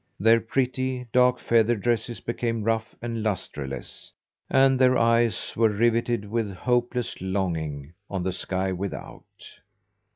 Their 0.19 0.41
pretty, 0.41 1.05
dark 1.13 1.37
feather 1.37 1.75
dresses 1.75 2.19
became 2.21 2.63
rough 2.63 2.95
and 3.03 3.21
lustreless, 3.21 4.11
and 4.49 4.79
their 4.79 4.97
eyes 4.97 5.53
were 5.55 5.69
riveted 5.69 6.27
with 6.27 6.49
hopeless 6.53 7.21
longing 7.21 7.93
on 8.09 8.23
the 8.23 8.33
sky 8.33 8.71
without. 8.71 9.59